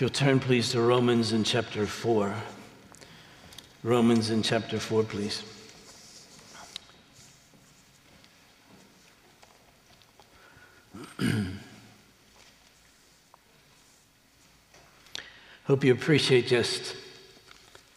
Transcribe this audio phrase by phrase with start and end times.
[0.00, 2.34] If you'll turn, please, to Romans in chapter 4.
[3.82, 5.42] Romans in chapter 4, please.
[15.66, 16.96] Hope you appreciate just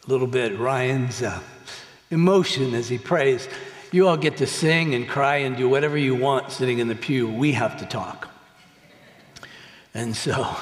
[0.06, 1.40] a little bit Ryan's uh,
[2.10, 3.48] emotion as he prays.
[3.92, 6.96] You all get to sing and cry and do whatever you want sitting in the
[6.96, 7.30] pew.
[7.30, 8.28] We have to talk.
[9.94, 10.54] And so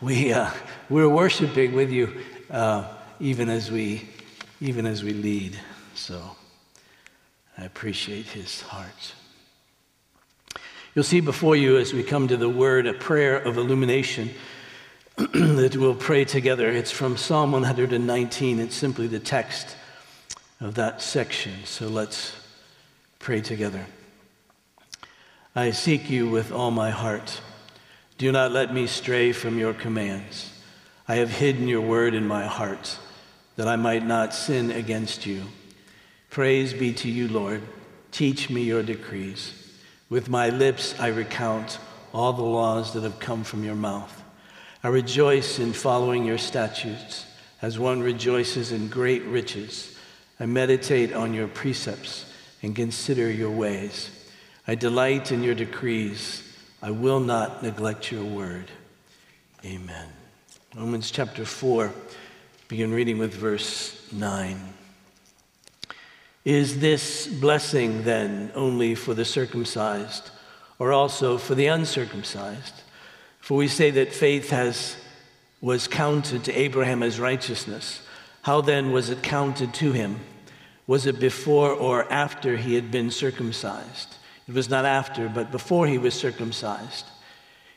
[0.00, 0.52] we, uh,
[0.88, 2.84] we're worshiping with you uh,
[3.20, 4.08] even, as we,
[4.60, 5.58] even as we lead.
[5.94, 6.36] So
[7.56, 9.14] I appreciate his heart.
[10.94, 14.30] You'll see before you as we come to the word a prayer of illumination
[15.16, 16.68] that we'll pray together.
[16.68, 18.60] It's from Psalm 119.
[18.60, 19.76] It's simply the text
[20.60, 21.52] of that section.
[21.64, 22.36] So let's
[23.18, 23.86] pray together.
[25.56, 27.40] I seek you with all my heart.
[28.18, 30.53] Do not let me stray from your commands.
[31.06, 32.98] I have hidden your word in my heart
[33.56, 35.42] that I might not sin against you.
[36.30, 37.62] Praise be to you, Lord.
[38.10, 39.52] Teach me your decrees.
[40.08, 41.78] With my lips I recount
[42.12, 44.22] all the laws that have come from your mouth.
[44.82, 47.26] I rejoice in following your statutes
[47.60, 49.98] as one rejoices in great riches.
[50.40, 54.10] I meditate on your precepts and consider your ways.
[54.66, 56.42] I delight in your decrees.
[56.82, 58.70] I will not neglect your word.
[59.64, 60.23] Amen.
[60.76, 61.92] Romans chapter 4,
[62.66, 64.58] begin reading with verse 9.
[66.44, 70.30] Is this blessing then only for the circumcised
[70.80, 72.74] or also for the uncircumcised?
[73.38, 74.96] For we say that faith has,
[75.60, 78.00] was counted to Abraham as righteousness.
[78.42, 80.18] How then was it counted to him?
[80.88, 84.16] Was it before or after he had been circumcised?
[84.48, 87.04] It was not after, but before he was circumcised.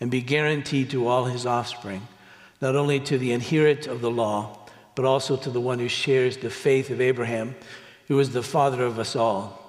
[0.00, 2.06] and be guaranteed to all his offspring,
[2.60, 4.58] not only to the inherent of the law,
[4.94, 7.54] but also to the one who shares the faith of Abraham,
[8.08, 9.62] who is the father of us all.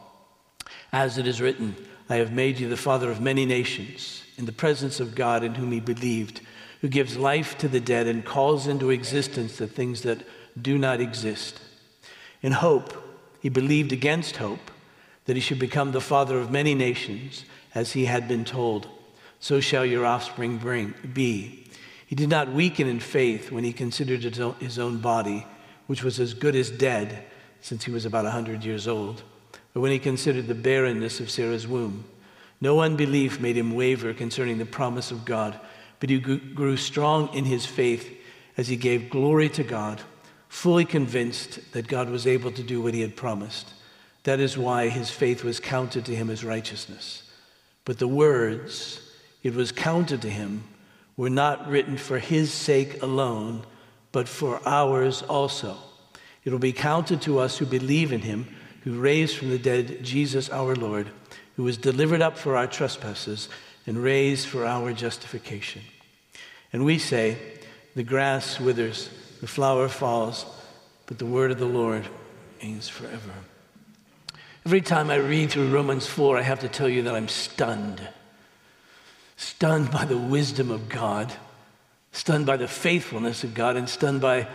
[0.92, 1.76] As it is written,
[2.10, 5.56] I have made you the father of many nations, in the presence of God in
[5.56, 6.42] whom he believed,
[6.82, 10.24] who gives life to the dead and calls into existence the things that
[10.62, 11.60] do not exist
[12.42, 12.94] in hope,
[13.42, 14.72] he believed against hope
[15.26, 17.46] that he should become the father of many nations,
[17.76, 18.88] as he had been told.
[19.40, 21.70] So shall your offspring bring, be.
[22.06, 24.24] He did not weaken in faith when he considered
[24.60, 25.46] his own body,
[25.88, 27.26] which was as good as dead,
[27.62, 29.24] since he was about a 100 years old,
[29.76, 32.06] or when he considered the barrenness of Sarah's womb.
[32.62, 35.60] No unbelief made him waver concerning the promise of God,
[36.00, 38.10] but he grew strong in his faith
[38.56, 40.02] as he gave glory to God
[40.50, 43.74] fully convinced that God was able to do what he had promised.
[44.24, 47.24] That is why his faith was counted to him as righteousness.
[47.86, 49.02] But the words,
[49.44, 50.64] it was counted to him,
[51.16, 53.64] were not written for his sake alone,
[54.12, 55.78] but for ours also.
[56.44, 58.48] It will be counted to us who believe in him,
[58.84, 61.08] who raised from the dead Jesus our Lord,
[61.56, 63.50] who was delivered up for our trespasses
[63.86, 65.82] and raised for our justification.
[66.72, 67.38] And we say,
[67.96, 69.10] the grass withers
[69.42, 70.46] the flower falls,
[71.06, 72.08] but the word of the Lord
[72.60, 73.32] remains forever.
[74.66, 78.02] Every time I read through Romans 4, I have to tell you that I'm stunned.
[79.38, 81.32] Stunned by the wisdom of God,
[82.12, 84.48] stunned by the faithfulness of God, and stunned by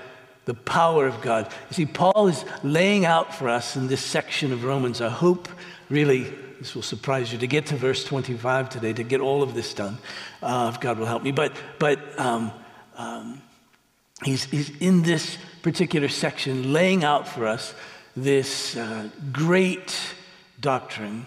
[0.45, 1.53] the power of God.
[1.71, 5.01] You see, Paul is laying out for us in this section of Romans.
[5.01, 5.49] I hope,
[5.89, 6.25] really,
[6.59, 9.73] this will surprise you to get to verse 25 today, to get all of this
[9.73, 9.99] done,
[10.43, 11.31] uh, if God will help me.
[11.31, 12.53] But, but um,
[12.97, 13.41] um,
[14.25, 17.75] he's, he's in this particular section laying out for us
[18.17, 19.97] this uh, great
[20.61, 21.27] doctrine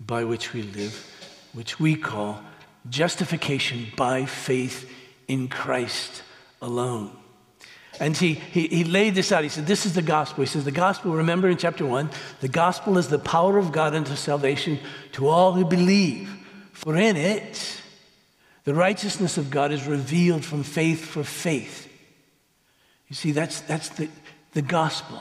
[0.00, 1.06] by which we live,
[1.52, 2.42] which we call
[2.88, 4.90] justification by faith
[5.28, 6.22] in Christ
[6.62, 7.16] alone.
[7.98, 9.42] And he, he, he laid this out.
[9.42, 10.42] He said, This is the gospel.
[10.42, 12.10] He says, The gospel, remember in chapter one,
[12.40, 14.78] the gospel is the power of God unto salvation
[15.12, 16.30] to all who believe.
[16.72, 17.80] For in it,
[18.64, 21.88] the righteousness of God is revealed from faith for faith.
[23.08, 24.08] You see, that's, that's the,
[24.52, 25.20] the gospel.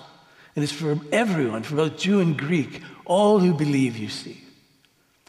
[0.56, 4.42] And it's for everyone, for both Jew and Greek, all who believe, you see.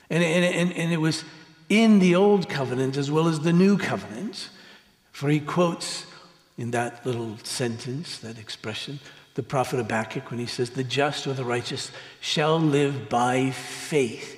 [0.08, 1.24] And, and, and, and it was
[1.70, 4.50] in the old covenant as well as the new covenant,
[5.12, 6.04] for he quotes
[6.58, 9.00] in that little sentence, that expression,
[9.34, 11.90] the prophet Habakkuk when he says, The just or the righteous
[12.20, 14.36] shall live by faith.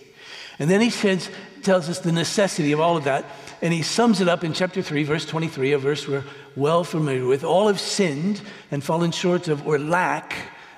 [0.59, 1.29] And then he says,
[1.63, 3.25] tells us the necessity of all of that.
[3.63, 6.25] And he sums it up in chapter 3, verse 23, a verse we're
[6.57, 7.45] well familiar with.
[7.45, 8.41] All have sinned
[8.71, 10.35] and fallen short of or lack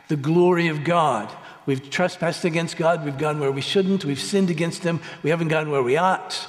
[0.09, 1.31] the glory of God.
[1.67, 3.05] We've trespassed against God.
[3.05, 4.05] We've gone where we shouldn't.
[4.05, 5.01] We've sinned against Him.
[5.23, 6.47] We haven't gone where we ought.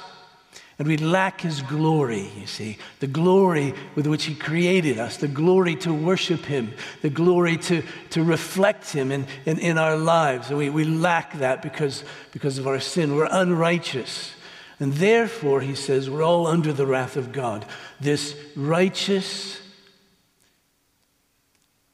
[0.78, 5.28] And we lack His glory, you see, the glory with which He created us, the
[5.28, 10.50] glory to worship Him, the glory to, to reflect Him in, in, in our lives.
[10.50, 13.16] And we, we lack that because, because of our sin.
[13.16, 14.34] We're unrighteous.
[14.78, 17.64] And therefore, He says, we're all under the wrath of God.
[17.98, 19.62] This righteous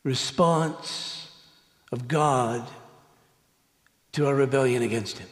[0.02, 1.30] response
[1.92, 2.68] of God
[4.12, 5.28] to our rebellion against Him.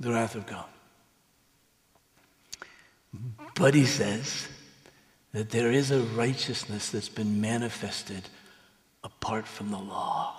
[0.00, 0.66] The wrath of God.
[3.54, 4.48] But He says
[5.32, 8.28] that there is a righteousness that's been manifested
[9.04, 10.34] apart from the law,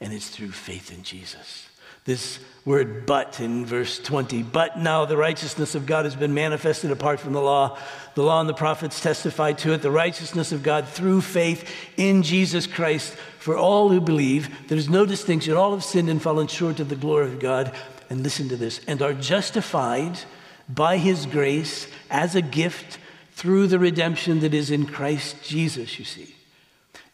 [0.00, 1.65] and it's through faith in Jesus
[2.06, 4.42] this word but in verse 20.
[4.42, 7.78] But now the righteousness of God has been manifested apart from the law.
[8.14, 9.82] The law and the prophets testify to it.
[9.82, 14.68] The righteousness of God through faith in Jesus Christ for all who believe.
[14.68, 15.54] There's no distinction.
[15.54, 17.72] All have sinned and fallen short of the glory of God.
[18.10, 20.18] And listen to this and are justified
[20.68, 22.98] by his grace as a gift
[23.32, 26.34] through the redemption that is in Christ Jesus, you see.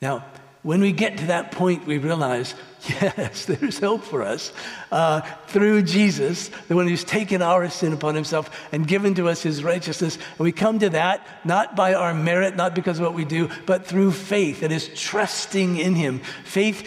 [0.00, 0.24] Now,
[0.62, 2.54] when we get to that point, we realize,
[2.88, 4.52] yes, there's hope for us
[4.92, 9.42] uh, through Jesus, the one who's taken our sin upon himself and given to us
[9.42, 10.16] his righteousness.
[10.16, 13.48] And we come to that not by our merit, not because of what we do,
[13.66, 14.62] but through faith.
[14.62, 16.20] It is trusting in him.
[16.44, 16.86] Faith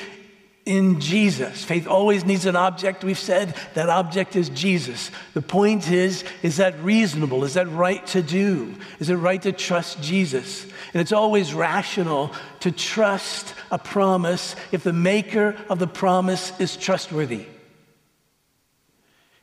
[0.66, 1.64] in Jesus.
[1.64, 3.04] Faith always needs an object.
[3.04, 5.12] We've said that object is Jesus.
[5.36, 7.44] The point is, is that reasonable?
[7.44, 8.74] Is that right to do?
[9.00, 10.64] Is it right to trust Jesus?
[10.94, 12.32] And it's always rational
[12.62, 17.46] to trust a promise if the maker of the promise is trustworthy.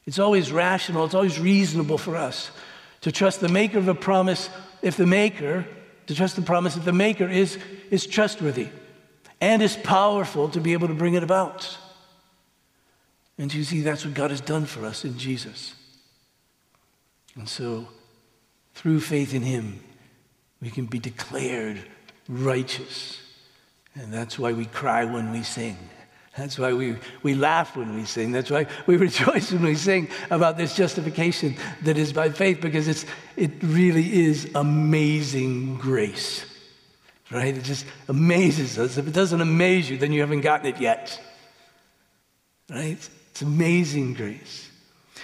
[0.04, 2.50] It's always rational, it's always reasonable for us
[3.02, 5.64] to trust the maker of a promise if the maker,
[6.08, 7.56] to trust the promise if the maker is,
[7.92, 8.68] is trustworthy
[9.42, 11.76] and is powerful to be able to bring it about.
[13.36, 15.74] And you see, that's what God has done for us in Jesus.
[17.34, 17.88] And so,
[18.74, 19.82] through faith in Him,
[20.60, 21.80] we can be declared
[22.28, 23.20] righteous.
[23.96, 25.76] And that's why we cry when we sing.
[26.38, 28.30] That's why we, we laugh when we sing.
[28.30, 32.86] That's why we rejoice when we sing about this justification that is by faith, because
[32.86, 33.06] it's,
[33.36, 36.44] it really is amazing grace
[37.32, 37.56] right?
[37.56, 38.98] It just amazes us.
[38.98, 41.20] If it doesn't amaze you, then you haven't gotten it yet,
[42.70, 42.98] right?
[43.30, 44.68] It's amazing grace.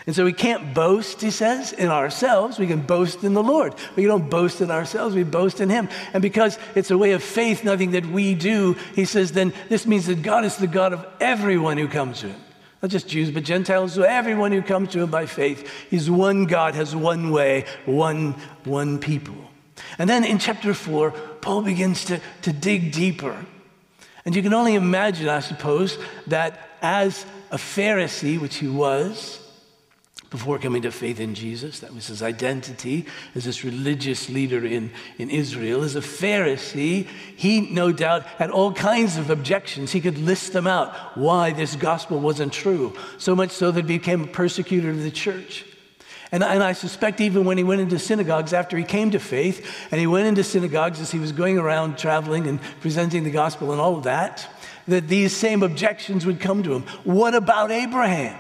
[0.06, 2.58] And so we can't boast, he says, in ourselves.
[2.58, 3.74] We can boast in the Lord.
[3.94, 5.88] We don't boast in ourselves, we boast in him.
[6.14, 9.86] And because it's a way of faith, nothing that we do, he says, then this
[9.86, 12.40] means that God is the God of everyone who comes to him.
[12.80, 15.68] Not just Jews, but Gentiles, so everyone who comes to him by faith.
[15.90, 18.32] He's one God, has one way, one,
[18.64, 19.34] one people.
[19.98, 23.44] And then in chapter 4, Paul begins to, to dig deeper.
[24.24, 29.40] And you can only imagine, I suppose, that as a Pharisee, which he was
[30.30, 34.90] before coming to faith in Jesus, that was his identity as this religious leader in,
[35.16, 35.82] in Israel.
[35.82, 39.92] As a Pharisee, he no doubt had all kinds of objections.
[39.92, 43.98] He could list them out why this gospel wasn't true, so much so that he
[43.98, 45.64] became a persecutor of the church.
[46.30, 49.88] And, and I suspect even when he went into synagogues after he came to faith,
[49.90, 53.72] and he went into synagogues as he was going around traveling and presenting the gospel
[53.72, 54.46] and all of that,
[54.86, 56.82] that these same objections would come to him.
[57.04, 58.38] What about Abraham?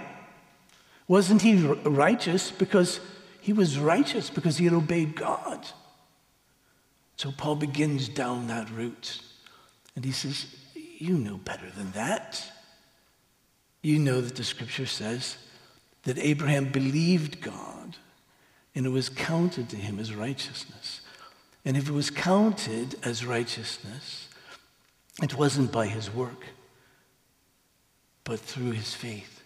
[1.06, 3.00] Wasn't he righteous because
[3.40, 5.66] he was righteous because he had obeyed God?
[7.16, 9.20] So Paul begins down that route.
[9.96, 12.44] And he says, You know better than that.
[13.82, 15.38] You know that the scripture says
[16.08, 17.94] that Abraham believed God
[18.74, 21.02] and it was counted to him as righteousness.
[21.66, 24.26] And if it was counted as righteousness,
[25.22, 26.46] it wasn't by his work,
[28.24, 29.42] but through his faith.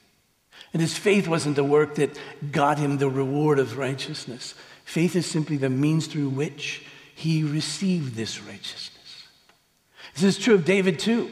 [0.72, 2.16] And his faith wasn't the work that
[2.52, 4.54] got him the reward of righteousness.
[4.84, 9.26] Faith is simply the means through which he received this righteousness.
[10.14, 11.28] This is true of David too.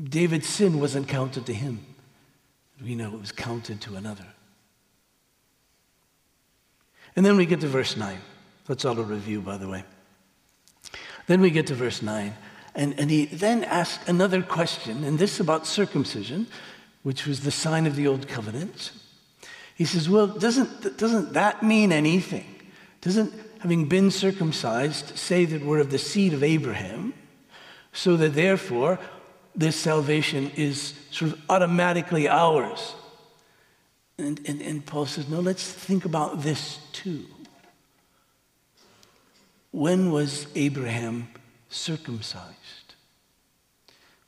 [0.00, 1.84] David's sin wasn't counted to him.
[2.82, 4.26] We know it was counted to another.
[7.16, 8.18] And then we get to verse 9.
[8.66, 9.84] That's all a review, by the way.
[11.26, 12.34] Then we get to verse 9.
[12.74, 16.46] And, and he then asks another question, and this about circumcision,
[17.02, 18.92] which was the sign of the old covenant.
[19.74, 22.46] He says, Well, doesn't, doesn't that mean anything?
[23.00, 27.14] Doesn't having been circumcised say that we're of the seed of Abraham,
[27.92, 28.98] so that therefore
[29.54, 32.94] this salvation is sort of automatically ours?
[34.18, 37.24] And, and, and Paul says, No, let's think about this too.
[39.70, 41.28] When was Abraham
[41.68, 42.94] circumcised?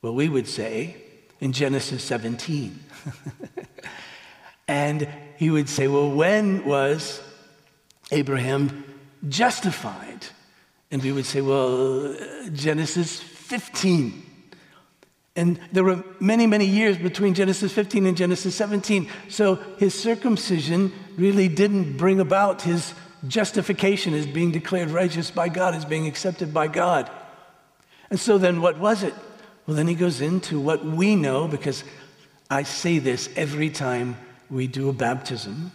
[0.03, 0.97] Well, we would say
[1.41, 2.79] in Genesis 17.
[4.69, 7.21] and he would say, Well, when was
[8.13, 8.85] Abraham
[9.29, 10.27] justified?
[10.91, 14.30] And we would say, Well, uh, Genesis 15.
[15.41, 19.09] And there were many, many years between Genesis 15 and Genesis 17.
[19.31, 22.93] So his circumcision really didn't bring about his
[23.27, 27.11] justification as being declared righteous by God, as being accepted by God.
[28.11, 29.15] And so then what was it?
[29.67, 31.85] Well, then he goes into what we know because
[32.51, 34.19] I say this every time
[34.51, 35.73] we do a baptism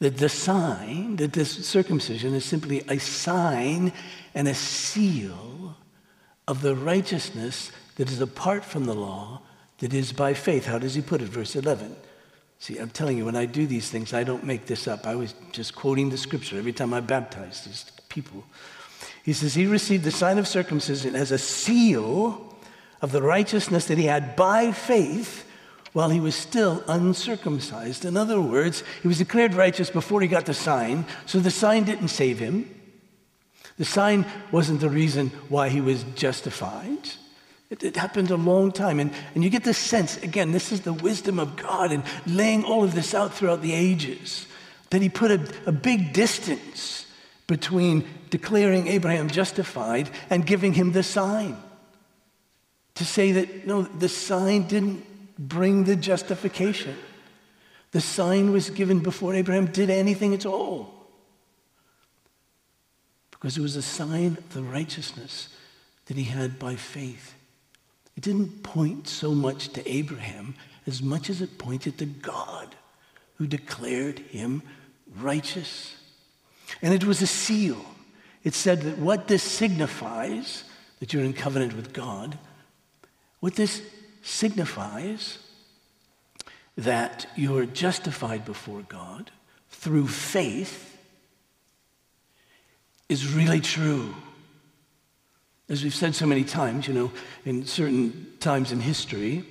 [0.00, 3.94] that the sign, that this circumcision is simply a sign
[4.34, 5.74] and a seal
[6.48, 9.42] of the righteousness that is apart from the law,
[9.78, 10.64] that is by faith.
[10.64, 11.28] How does he put it?
[11.28, 11.94] Verse 11.
[12.58, 15.06] See, I'm telling you, when I do these things, I don't make this up.
[15.06, 18.44] I was just quoting the scripture every time I baptize these people.
[19.22, 22.56] He says, He received the sign of circumcision as a seal
[23.00, 25.44] of the righteousness that he had by faith
[25.92, 28.04] while he was still uncircumcised.
[28.04, 31.84] In other words, he was declared righteous before he got the sign, so the sign
[31.84, 32.68] didn't save him.
[33.78, 37.10] The sign wasn't the reason why he was justified.
[37.70, 38.98] It, it, happened a long time.
[38.98, 42.64] And, and you get this sense, again, this is the wisdom of God in laying
[42.64, 44.46] all of this out throughout the ages,
[44.90, 47.06] that he put a, a big distance
[47.46, 51.56] between declaring Abraham justified and giving him the sign.
[52.96, 55.04] To say that, no, the sign didn't
[55.38, 56.96] bring the justification.
[57.92, 60.97] The sign was given before Abraham did anything at all.
[63.38, 65.48] Because it was a sign of the righteousness
[66.06, 67.34] that he had by faith.
[68.16, 70.54] It didn't point so much to Abraham
[70.86, 72.74] as much as it pointed to God,
[73.36, 74.62] who declared him
[75.20, 75.94] righteous.
[76.82, 77.84] And it was a seal.
[78.42, 80.64] It said that what this signifies,
[80.98, 82.38] that you're in covenant with God,
[83.40, 83.82] what this
[84.22, 85.38] signifies
[86.76, 89.30] that you're justified before God
[89.68, 90.87] through faith
[93.08, 94.14] is really true.
[95.68, 97.10] As we've said so many times, you know,
[97.44, 99.44] in certain times in history,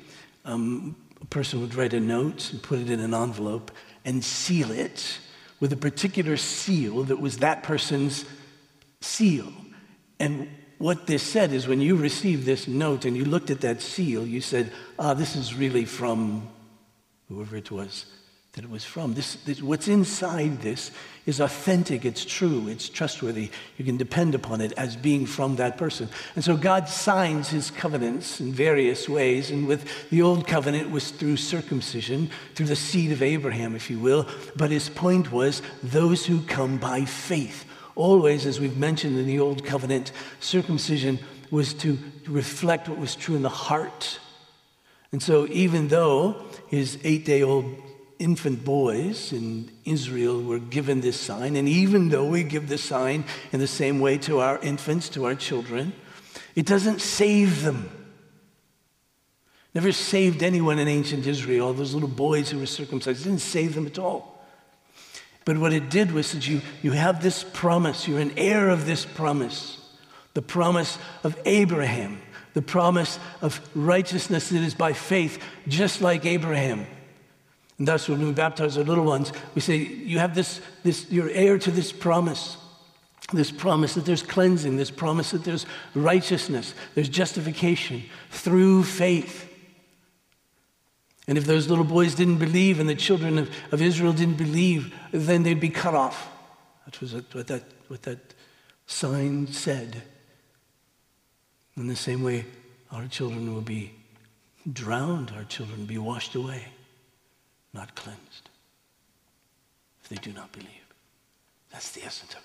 [0.46, 3.72] um, a person would write a note and put it in an envelope
[4.06, 5.20] and seal it
[5.60, 8.26] with a particular seal that was that person's
[9.02, 9.52] seal.
[10.20, 13.82] And what this said is when you received this note and you looked at that
[13.82, 16.48] seal, you said, ah, this is really from
[17.28, 18.06] whoever it was
[18.54, 19.14] that it was from.
[19.14, 20.92] This, this, what's inside this
[21.28, 23.52] is authentic, it's true, it's trustworthy.
[23.78, 26.10] You can depend upon it as being from that person.
[26.36, 29.52] And so God signs his covenants in various ways.
[29.52, 34.00] And with the old covenant was through circumcision, through the seed of Abraham, if you
[34.00, 34.28] will.
[34.56, 37.66] But his point was those who come by faith.
[37.96, 41.20] Always, as we've mentioned in the old covenant, circumcision
[41.52, 44.20] was to reflect what was true in the heart.
[45.12, 47.66] And so, even though his eight day old
[48.20, 51.56] infant boys in Israel were given this sign.
[51.56, 55.26] And even though we give the sign in the same way to our infants, to
[55.26, 55.94] our children,
[56.56, 57.90] it doesn't save them.
[59.74, 61.74] Never saved anyone in ancient Israel.
[61.74, 64.44] Those little boys who were circumcised didn't save them at all.
[65.46, 68.86] But what it did was that you, you have this promise, you're an heir of
[68.86, 69.80] this promise,
[70.34, 72.20] the promise of Abraham,
[72.54, 76.88] the promise of righteousness that is by faith, just like Abraham.
[77.80, 81.30] And thus, when we baptize our little ones, we say, You have this, this you're
[81.30, 82.58] heir to this promise.
[83.34, 89.54] This promise that there's cleansing, this promise that there's righteousness, there's justification through faith.
[91.28, 94.96] And if those little boys didn't believe and the children of, of Israel didn't believe,
[95.12, 96.30] then they'd be cut off.
[96.86, 98.34] That was what that, what that
[98.86, 100.04] sign said.
[101.76, 102.46] In the same way,
[102.92, 103.92] our children will be
[104.72, 106.64] drowned, our children will be washed away
[107.78, 108.50] not cleansed
[110.04, 110.68] if they do not believe.
[111.72, 112.44] That's the essence of it.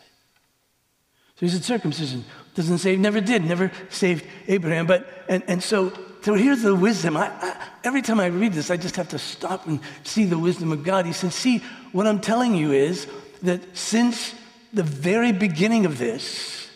[1.36, 2.24] So he said, circumcision
[2.54, 4.86] doesn't save, never did, never saved Abraham.
[4.86, 7.16] But, and, and so, so here's the wisdom.
[7.16, 10.38] I, I, every time I read this, I just have to stop and see the
[10.38, 11.06] wisdom of God.
[11.06, 11.58] He said, see,
[11.92, 13.08] what I'm telling you is
[13.42, 14.34] that since
[14.72, 16.68] the very beginning of this,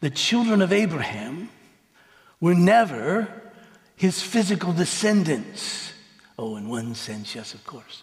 [0.00, 1.50] the children of Abraham
[2.40, 3.39] were never
[4.00, 5.92] his physical descendants.
[6.38, 8.02] Oh, in one sense, yes, of course.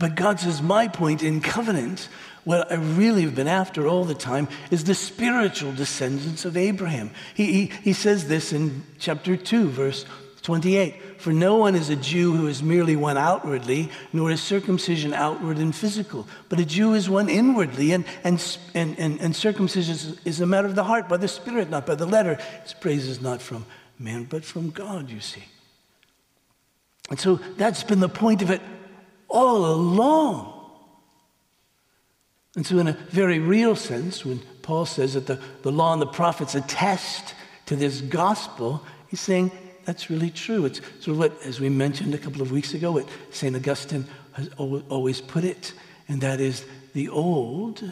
[0.00, 2.08] But God says, my point in covenant,
[2.42, 7.12] what I really have been after all the time, is the spiritual descendants of Abraham.
[7.34, 10.06] He, he, he says this in chapter 2, verse
[10.42, 15.14] 28 For no one is a Jew who is merely one outwardly, nor is circumcision
[15.14, 19.94] outward and physical, but a Jew is one inwardly, and, and, and, and, and circumcision
[19.94, 22.40] is, is a matter of the heart, by the Spirit, not by the letter.
[22.64, 23.64] His praise is not from
[24.02, 25.44] man, but from God, you see.
[27.10, 28.60] And so that's been the point of it
[29.28, 30.60] all along.
[32.54, 36.02] And so, in a very real sense, when Paul says that the, the law and
[36.02, 37.34] the prophets attest
[37.66, 39.50] to this gospel, he's saying
[39.84, 40.66] that's really true.
[40.66, 43.56] It's sort of what, as we mentioned a couple of weeks ago, what St.
[43.56, 45.72] Augustine has always put it,
[46.08, 47.82] and that is the old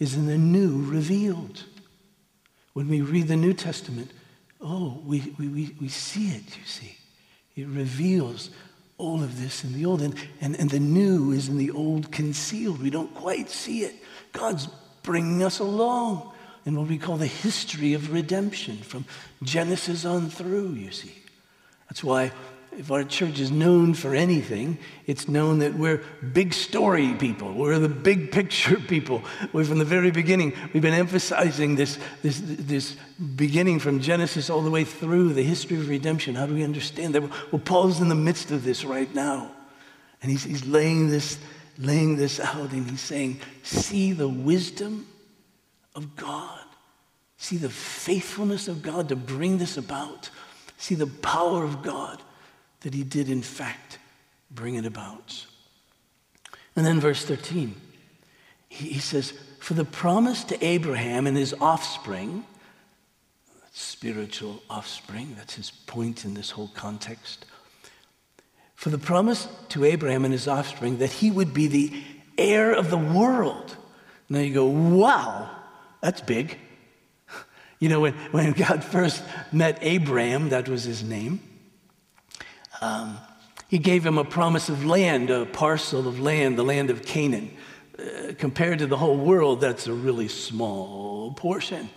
[0.00, 1.64] is in the new revealed.
[2.72, 4.10] When we read the New Testament,
[4.60, 6.96] oh, we, we, we see it, you see.
[7.56, 8.50] It reveals
[8.98, 12.12] all of this in the old, and, and, and the new is in the old
[12.12, 12.82] concealed.
[12.82, 13.94] We don't quite see it.
[14.32, 14.68] God's
[15.02, 16.32] bringing us along
[16.66, 19.06] in what we call the history of redemption from
[19.42, 21.14] Genesis on through, you see.
[21.88, 22.32] That's why
[22.76, 27.52] if our church is known for anything, it's known that we're big story people.
[27.52, 29.22] We're the big picture people.
[29.52, 30.54] We're from the very beginning.
[30.72, 32.96] We've been emphasizing this, this, this
[33.36, 36.36] beginning from Genesis all the way through the history of redemption.
[36.36, 37.22] How do we understand that?
[37.52, 39.50] Well, Paul's in the midst of this right now.
[40.22, 41.38] And he's, he's laying, this,
[41.76, 45.08] laying this out and he's saying, See the wisdom
[45.96, 46.60] of God.
[47.36, 50.30] See the faithfulness of God to bring this about.
[50.76, 52.22] See the power of God
[52.80, 53.98] that he did, in fact,
[54.50, 55.46] bring it about.
[56.76, 57.74] And then, verse 13,
[58.68, 62.44] he, says, For the promise to Abraham and his offspring,
[63.72, 67.46] spiritual offspring, that's his point in this whole context.
[68.74, 72.02] For the promise to Abraham and his offspring that he would be the
[72.38, 73.76] heir of the world.
[74.28, 75.50] Now you go, wow,
[76.00, 76.58] that's big.
[77.78, 81.40] You know, when, when God first met Abraham, that was his name,
[82.80, 83.18] um,
[83.68, 87.50] he gave him a promise of land, a parcel of land, the land of Canaan.
[87.98, 91.88] Uh, compared to the whole world, that's a really small portion.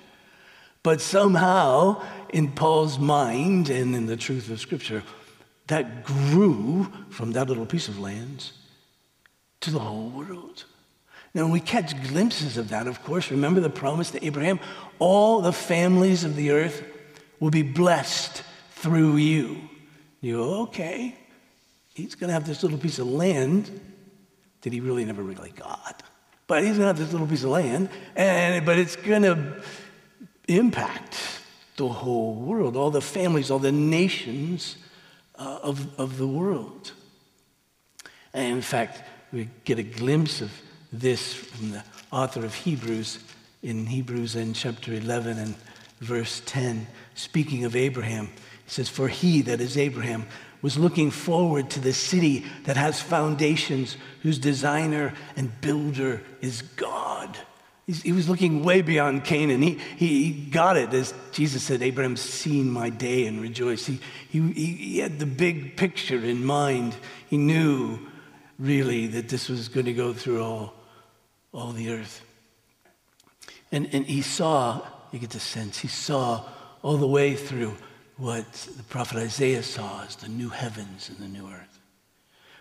[0.84, 5.04] But somehow, in Paul's mind and in the truth of Scripture,
[5.68, 8.52] that grew from that little piece of land
[9.62, 10.66] to the whole world.
[11.34, 14.60] Now, we catch glimpses of that, of course, remember the promise to Abraham
[15.00, 16.84] all the families of the earth
[17.40, 19.70] will be blessed through you.
[20.24, 21.14] You go, okay,
[21.94, 23.70] he's going to have this little piece of land
[24.62, 26.02] that he really never really got.
[26.48, 29.62] But he's going to have this little piece of land, and, but it's going to
[30.48, 31.20] impact
[31.76, 34.78] the whole world, all the families, all the nations
[35.36, 36.94] uh, of, of the world.
[38.34, 39.02] And in fact,
[39.34, 40.54] we get a glimpse of
[40.94, 41.84] this from the
[42.14, 43.20] author of Hebrews
[43.62, 45.56] in Hebrews in chapter 11 and
[46.00, 48.30] verse 10, speaking of Abraham.
[48.66, 50.26] He says, For he, that is Abraham,
[50.62, 57.38] was looking forward to the city that has foundations, whose designer and builder is God.
[57.86, 59.62] He was looking way beyond Canaan.
[59.62, 63.88] He, he, got it, as Jesus said, Abraham's seen my day and rejoiced.
[63.88, 64.00] He,
[64.30, 66.96] he, he had the big picture in mind.
[67.30, 68.00] He knew
[68.58, 70.74] really that this was going to go through all,
[71.52, 72.22] all the earth.
[73.70, 76.46] And, and he saw, you get the sense, he saw
[76.84, 77.76] all the way through
[78.24, 81.80] what the prophet Isaiah saw as the new heavens and the new earth.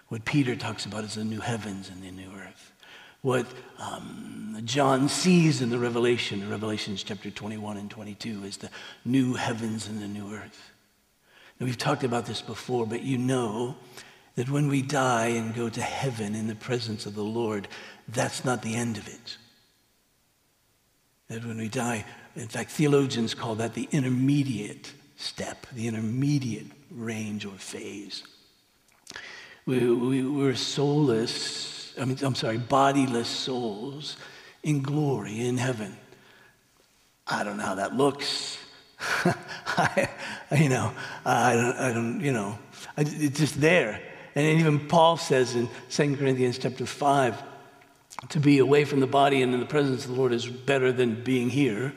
[0.09, 2.73] What Peter talks about is the new heavens and the new earth.
[3.21, 3.47] What
[3.79, 8.71] um, John sees in the Revelation, Revelations chapter 21 and 22, is the
[9.05, 10.73] new heavens and the new earth.
[11.61, 13.77] Now, we've talked about this before, but you know
[14.35, 17.69] that when we die and go to heaven in the presence of the Lord,
[18.09, 19.37] that's not the end of it.
[21.29, 24.93] That when we die, in fact, theologians call that the intermediate
[25.23, 28.25] step, the intermediate range or phase.
[29.65, 34.17] We, we, we're soulless, I mean, I'm sorry, bodiless souls
[34.63, 35.97] in glory in heaven.
[37.27, 38.59] I don't know how that looks.
[39.67, 40.09] I,
[40.57, 40.93] you know,
[41.25, 42.59] I don't, I don't you know,
[42.97, 44.01] I, it's just there.
[44.35, 47.43] And even Paul says in 2 Corinthians chapter 5,
[48.31, 50.93] to be away from the body and in the presence of the Lord is better
[50.93, 51.93] than being here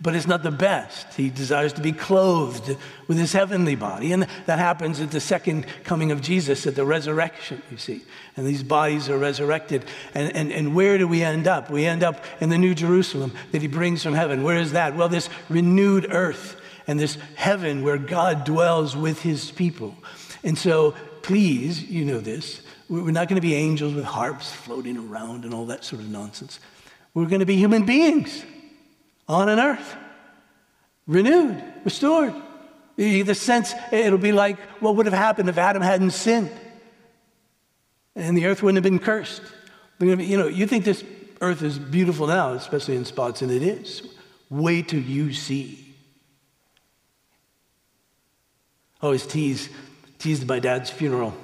[0.00, 1.14] but it's not the best.
[1.14, 2.76] He desires to be clothed
[3.08, 4.12] with his heavenly body.
[4.12, 8.02] And that happens at the second coming of Jesus, at the resurrection, you see.
[8.36, 9.86] And these bodies are resurrected.
[10.14, 11.70] And, and, and where do we end up?
[11.70, 14.42] We end up in the New Jerusalem that he brings from heaven.
[14.42, 14.94] Where is that?
[14.94, 19.96] Well, this renewed earth and this heaven where God dwells with his people.
[20.44, 24.98] And so, please, you know this, we're not going to be angels with harps floating
[24.98, 26.60] around and all that sort of nonsense.
[27.14, 28.44] We're going to be human beings
[29.28, 29.96] on an earth,
[31.06, 32.34] renewed, restored.
[32.96, 36.50] The sense it'll be like what would have happened if Adam hadn't sinned
[38.16, 39.42] and the earth wouldn't have been cursed.
[40.00, 41.04] You know, you think this
[41.40, 44.02] earth is beautiful now, especially in spots, and it is.
[44.48, 45.94] Wait till you see.
[49.02, 49.68] I always tease,
[50.18, 51.34] teased my dad's funeral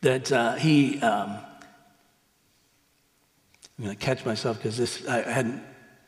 [0.00, 1.38] that uh, he, um,
[3.78, 5.62] I'm going to catch myself because this, I hadn't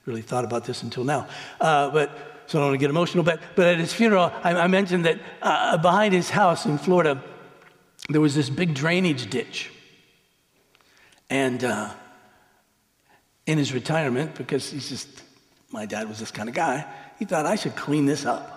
[0.07, 1.27] really thought about this until now.
[1.61, 2.11] Uh, but
[2.47, 3.25] so I don't want to get emotional.
[3.25, 7.23] But, but at his funeral, I, I mentioned that uh, behind his house in Florida,
[8.09, 9.71] there was this big drainage ditch.
[11.31, 11.91] And uh,
[13.47, 15.23] in his retirement, because he's just,
[15.71, 16.87] my dad was this kind of guy,
[17.19, 18.51] he thought I should clean this up.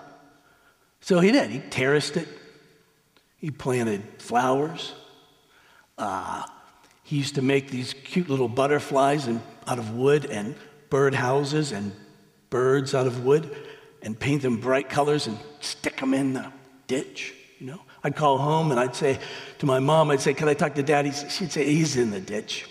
[1.00, 1.50] So he did.
[1.50, 2.28] He terraced it,
[3.38, 4.94] he planted flowers.
[5.96, 6.42] Uh,
[7.04, 10.54] he used to make these cute little butterflies and, out of wood and
[10.90, 11.92] bird houses and
[12.50, 13.54] birds out of wood
[14.02, 16.52] and paint them bright colors and stick them in the
[16.86, 17.80] ditch, you know.
[18.04, 19.18] I'd call home and I'd say
[19.58, 21.10] to my mom, I'd say, Can I talk to daddy?
[21.10, 22.68] She'd say, He's in the ditch.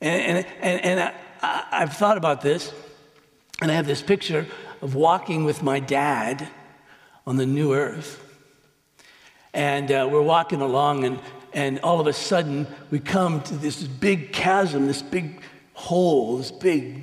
[0.00, 2.72] And, and, and, and I, I've thought about this,
[3.62, 4.46] and I have this picture
[4.82, 6.46] of walking with my dad
[7.26, 8.22] on the new earth.
[9.54, 11.18] And uh, we're walking along, and
[11.56, 15.40] and all of a sudden we come to this big chasm, this big
[15.72, 17.02] hole, this big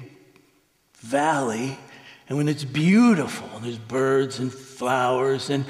[1.00, 1.78] valley.
[2.30, 5.66] And when it's beautiful, and there's birds and flowers and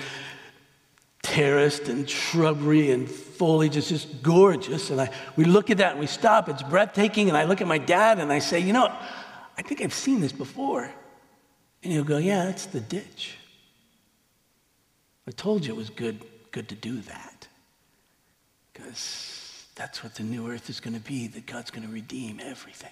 [1.23, 3.75] terraced and shrubbery and foliage.
[3.75, 4.91] It's just gorgeous.
[4.91, 6.47] And I, we look at that and we stop.
[6.49, 7.29] It's breathtaking.
[7.29, 8.93] And I look at my dad and I say, You know,
[9.57, 10.91] I think I've seen this before.
[11.81, 13.37] And he'll go, Yeah, it's the ditch.
[15.27, 17.32] I told you it was good, good to do that.
[18.73, 22.39] Because that's what the new earth is going to be, that God's going to redeem
[22.41, 22.91] everything.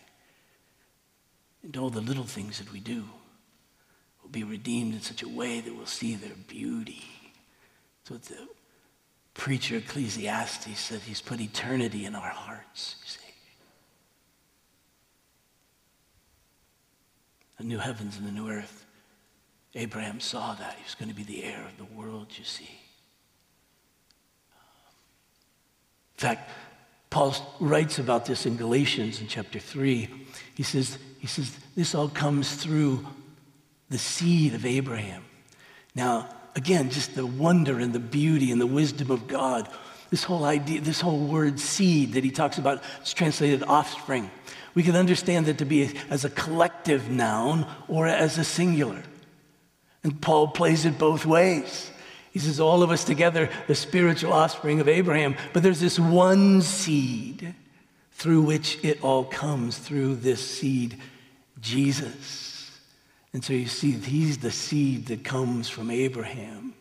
[1.63, 3.05] And all the little things that we do
[4.21, 7.03] will be redeemed in such a way that we'll see their beauty.
[8.03, 8.47] So the
[9.33, 13.17] preacher Ecclesiastes said he's put eternity in our hearts, you see.
[17.57, 18.85] The new heavens and the new earth.
[19.75, 20.73] Abraham saw that.
[20.77, 22.69] He was going to be the heir of the world, you see.
[26.10, 26.49] In fact,
[27.09, 30.07] Paul writes about this in Galatians in chapter 3.
[30.55, 33.05] He says, he says, this all comes through
[33.89, 35.23] the seed of Abraham.
[35.93, 39.67] Now, again, just the wonder and the beauty and the wisdom of God.
[40.09, 44.29] This whole idea, this whole word seed that he talks about, it's translated offspring.
[44.73, 49.03] We can understand that to be as a collective noun or as a singular.
[50.03, 51.91] And Paul plays it both ways.
[52.31, 56.61] He says, all of us together, the spiritual offspring of Abraham, but there's this one
[56.61, 57.53] seed
[58.13, 60.97] through which it all comes, through this seed,
[61.59, 62.71] Jesus.
[63.33, 66.73] And so you see, he's the seed that comes from Abraham.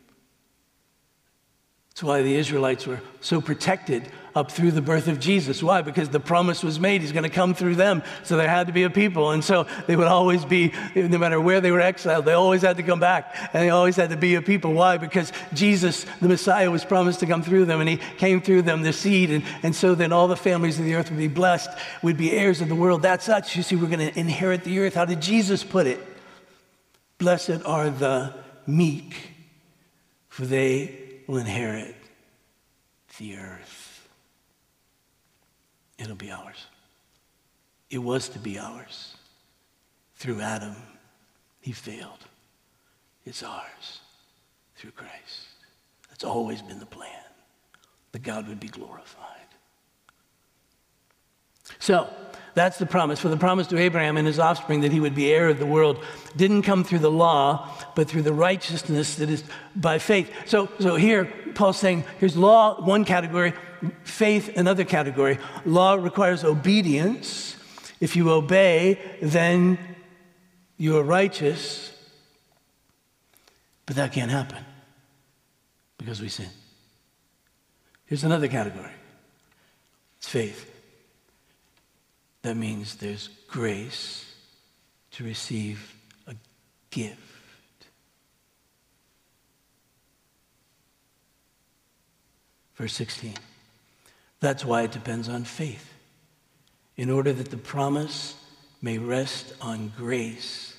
[2.00, 5.62] That's why the Israelites were so protected up through the birth of Jesus.
[5.62, 5.82] Why?
[5.82, 8.02] Because the promise was made, he's going to come through them.
[8.22, 9.32] So there had to be a people.
[9.32, 12.78] And so they would always be, no matter where they were exiled, they always had
[12.78, 13.36] to come back.
[13.52, 14.72] And they always had to be a people.
[14.72, 14.96] Why?
[14.96, 17.80] Because Jesus, the Messiah, was promised to come through them.
[17.80, 19.30] And he came through them, the seed.
[19.30, 21.68] And, and so then all the families of the earth would be blessed,
[22.02, 23.02] would be heirs of the world.
[23.02, 23.54] That's us.
[23.54, 24.94] You see, we're going to inherit the earth.
[24.94, 26.00] How did Jesus put it?
[27.18, 28.32] Blessed are the
[28.66, 29.32] meek,
[30.30, 30.99] for they
[31.30, 31.94] will inherit
[33.18, 34.08] the earth.
[35.96, 36.66] It'll be ours.
[37.88, 39.14] It was to be ours.
[40.16, 40.74] Through Adam,
[41.60, 42.26] he failed.
[43.24, 44.00] It's ours
[44.74, 45.46] through Christ.
[46.08, 47.22] That's always been the plan,
[48.10, 49.36] that God would be glorified.
[51.78, 52.10] So,
[52.60, 53.18] that's the promise.
[53.18, 55.64] For the promise to Abraham and his offspring that he would be heir of the
[55.64, 56.04] world
[56.36, 59.42] didn't come through the law, but through the righteousness that is
[59.74, 60.30] by faith.
[60.44, 63.54] So, so here, Paul's saying here's law, one category,
[64.02, 65.38] faith, another category.
[65.64, 67.56] Law requires obedience.
[67.98, 69.78] If you obey, then
[70.76, 71.92] you are righteous.
[73.86, 74.62] But that can't happen
[75.96, 76.50] because we sin.
[78.04, 78.92] Here's another category
[80.18, 80.69] It's faith.
[82.42, 84.34] That means there's grace
[85.12, 85.94] to receive
[86.26, 86.34] a
[86.90, 87.18] gift.
[92.76, 93.34] Verse 16.
[94.40, 95.92] That's why it depends on faith.
[96.96, 98.36] In order that the promise
[98.80, 100.74] may rest on grace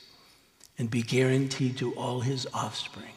[0.79, 3.13] and be guaranteed to all his offspring.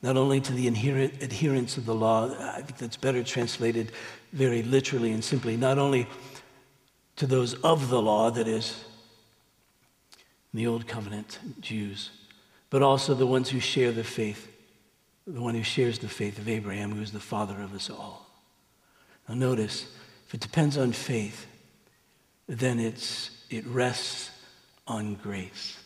[0.00, 3.92] Not only to the inherent adherents of the law, I think that's better translated
[4.32, 6.06] very literally and simply, not only
[7.16, 8.84] to those of the law, that is,
[10.52, 12.10] the Old Covenant Jews,
[12.70, 14.48] but also the ones who share the faith,
[15.26, 18.26] the one who shares the faith of Abraham, who is the father of us all.
[19.28, 19.86] Now, notice,
[20.26, 21.46] if it depends on faith,
[22.48, 24.30] then it's, it rests
[24.86, 25.78] on grace,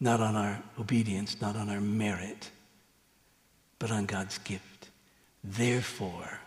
[0.00, 2.50] not on our obedience, not on our merit,
[3.78, 4.88] but on God's gift.
[5.42, 6.40] Therefore,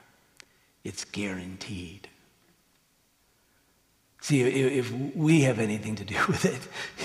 [0.84, 2.10] it's guaranteed.
[4.28, 6.60] See, if we have anything to do with it,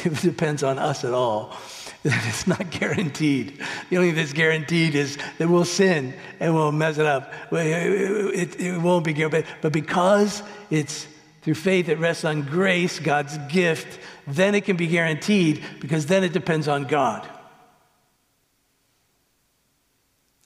[0.04, 1.56] if it depends on us at all,
[2.02, 3.60] then it's not guaranteed.
[3.90, 7.32] The only thing that's guaranteed is that we'll sin and we'll mess it up.
[7.52, 9.46] It, it won't be guaranteed.
[9.60, 11.06] But because it's
[11.42, 16.24] through faith, that rests on grace, God's gift, then it can be guaranteed because then
[16.24, 17.24] it depends on God.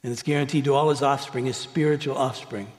[0.02, 2.70] And it's guaranteed to all his offspring, his spiritual offspring.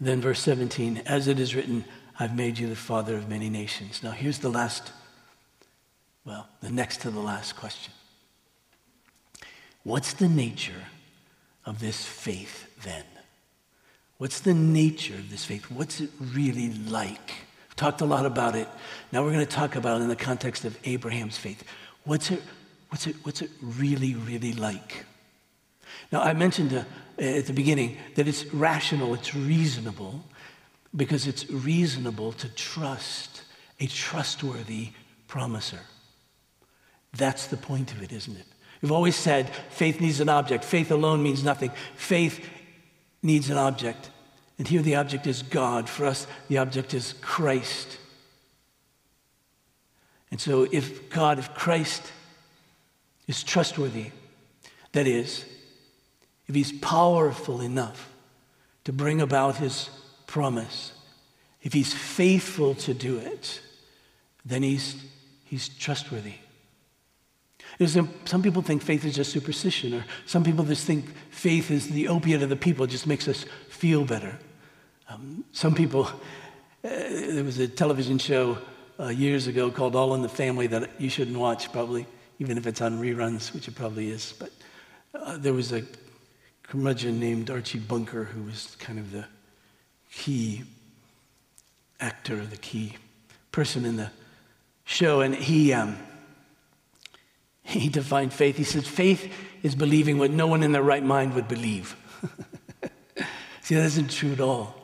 [0.00, 1.84] Then, verse 17, as it is written,
[2.18, 4.02] I've made you the father of many nations.
[4.02, 4.92] Now, here's the last,
[6.24, 7.92] well, the next to the last question.
[9.84, 10.84] What's the nature
[11.64, 13.04] of this faith then?
[14.18, 15.70] What's the nature of this faith?
[15.70, 17.32] What's it really like?
[17.68, 18.68] We've talked a lot about it.
[19.12, 21.62] Now we're going to talk about it in the context of Abraham's faith.
[22.02, 22.42] What's it,
[22.88, 25.04] what's it, what's it really, really like?
[26.10, 26.84] Now, I mentioned uh,
[27.22, 30.24] at the beginning that it's rational, it's reasonable,
[30.94, 33.42] because it's reasonable to trust
[33.80, 34.90] a trustworthy
[35.26, 35.80] promiser.
[37.16, 38.46] That's the point of it, isn't it?
[38.82, 40.64] We've always said faith needs an object.
[40.64, 41.72] Faith alone means nothing.
[41.96, 42.44] Faith
[43.22, 44.10] needs an object.
[44.58, 45.88] And here the object is God.
[45.88, 47.98] For us, the object is Christ.
[50.30, 52.02] And so if God, if Christ
[53.26, 54.10] is trustworthy,
[54.92, 55.44] that is,
[56.46, 58.10] if he's powerful enough
[58.84, 59.90] to bring about his
[60.28, 60.92] promise,
[61.62, 63.60] if he's faithful to do it,
[64.44, 64.94] then he's,
[65.44, 66.34] he's trustworthy.
[67.84, 71.88] Some, some people think faith is just superstition, or some people just think faith is
[71.88, 74.38] the opiate of the people, it just makes us feel better.
[75.08, 76.12] Um, some people, uh,
[76.84, 78.58] there was a television show
[79.00, 82.06] uh, years ago called All in the Family that you shouldn't watch, probably,
[82.38, 84.34] even if it's on reruns, which it probably is.
[84.38, 84.50] But
[85.14, 85.82] uh, there was a
[86.64, 89.24] curmudgeon named Archie Bunker who was kind of the
[90.12, 90.64] key
[92.00, 92.96] actor, the key
[93.52, 94.10] person in the
[94.84, 95.72] show, and he.
[95.72, 95.98] Um,
[97.68, 98.56] he defined faith.
[98.56, 99.30] He said, faith
[99.62, 101.96] is believing what no one in their right mind would believe.
[103.60, 104.74] See, that isn't true at all.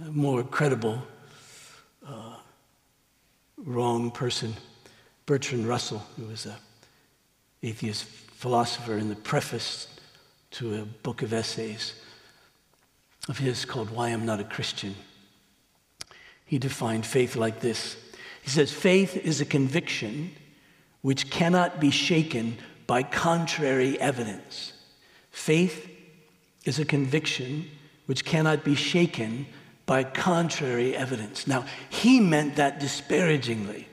[0.00, 1.02] A more credible,
[2.06, 2.36] uh,
[3.56, 4.54] wrong person,
[5.26, 6.54] Bertrand Russell, who was an
[7.64, 9.88] atheist philosopher in the preface
[10.52, 11.94] to a book of essays
[13.28, 14.94] of his called Why I'm Not a Christian.
[16.44, 17.96] He defined faith like this
[18.42, 20.30] He says, Faith is a conviction
[21.02, 22.56] which cannot be shaken
[22.86, 24.72] by contrary evidence.
[25.30, 25.90] Faith
[26.64, 27.70] is a conviction
[28.06, 29.46] which cannot be shaken
[29.86, 31.46] by contrary evidence.
[31.46, 33.86] Now, he meant that disparagingly.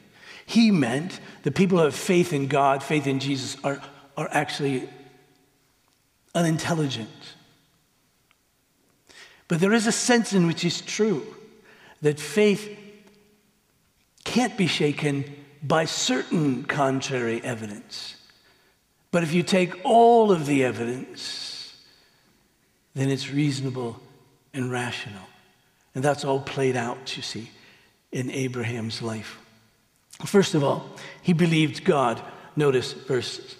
[0.45, 3.81] He meant the people who have faith in God, faith in Jesus, are,
[4.17, 4.89] are actually
[6.33, 7.09] unintelligent.
[9.51, 11.27] But there is a sense in which it's true
[12.01, 12.69] that faith
[14.23, 15.25] can't be shaken
[15.61, 18.15] by certain contrary evidence.
[19.11, 21.75] But if you take all of the evidence,
[22.95, 23.99] then it's reasonable
[24.53, 25.27] and rational.
[25.95, 27.51] And that's all played out, you see,
[28.13, 29.37] in Abraham's life.
[30.25, 32.21] First of all, he believed God.
[32.55, 33.57] Notice verse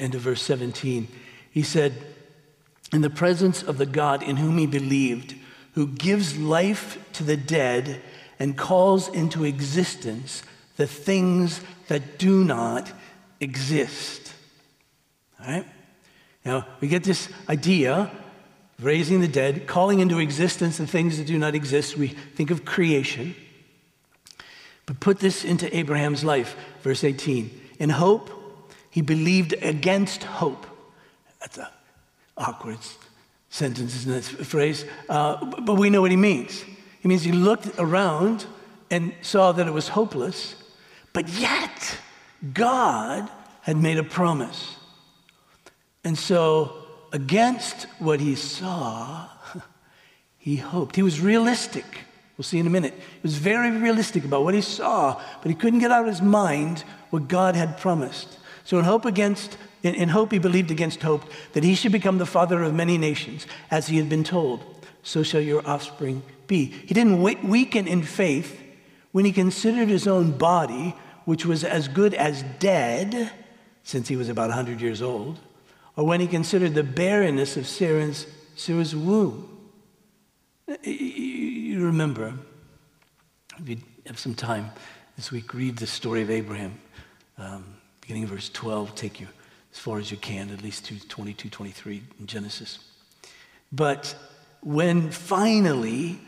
[0.00, 1.06] end of verse 17.
[1.50, 1.92] He said,
[2.92, 5.34] In the presence of the God in whom he believed,
[5.74, 8.00] who gives life to the dead
[8.38, 10.42] and calls into existence
[10.76, 12.90] the things that do not
[13.40, 14.32] exist.
[15.40, 15.66] All right?
[16.44, 18.10] Now, we get this idea
[18.78, 21.96] of raising the dead, calling into existence the things that do not exist.
[21.96, 23.34] We think of creation.
[24.86, 27.50] But put this into Abraham's life, verse 18.
[27.78, 28.30] In hope,
[28.90, 30.66] he believed against hope.
[31.40, 31.66] That's an
[32.38, 32.78] awkward
[33.50, 36.64] sentence in this phrase, uh, but we know what he means.
[37.00, 38.46] He means he looked around
[38.90, 40.54] and saw that it was hopeless,
[41.12, 41.98] but yet
[42.52, 43.28] God
[43.62, 44.76] had made a promise.
[46.04, 46.72] And so,
[47.12, 49.28] against what he saw,
[50.38, 50.96] he hoped.
[50.96, 51.84] He was realistic.
[52.36, 52.94] We'll see in a minute.
[52.94, 56.22] He was very realistic about what he saw, but he couldn't get out of his
[56.22, 58.38] mind what God had promised.
[58.64, 62.18] So, in hope against in, in hope, he believed against hope that he should become
[62.18, 64.64] the father of many nations, as he had been told.
[65.02, 66.66] So shall your offspring be.
[66.66, 68.60] He didn't weaken in faith
[69.12, 73.30] when he considered his own body, which was as good as dead,
[73.84, 75.38] since he was about 100 years old,
[75.96, 79.48] or when he considered the barrenness of Sarah's, Sarah's womb.
[80.82, 82.34] You remember,
[83.58, 84.70] if you have some time
[85.16, 86.78] this week, read the story of Abraham,
[87.38, 87.64] um,
[88.00, 89.28] beginning of verse 12, take you
[89.72, 92.78] as far as you can, at least to 22, 23 in Genesis.
[93.70, 94.14] But
[94.62, 96.18] when finally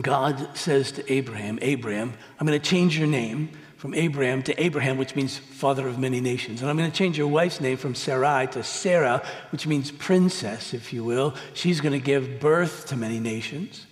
[0.00, 4.96] God says to Abraham, Abraham, I'm going to change your name from Abram to Abraham,
[4.96, 6.60] which means father of many nations.
[6.60, 10.74] And I'm going to change your wife's name from Sarai to Sarah, which means princess,
[10.74, 11.34] if you will.
[11.54, 13.86] She's going to give birth to many nations.